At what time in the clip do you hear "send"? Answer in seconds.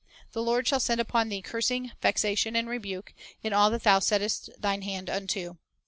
0.79-0.99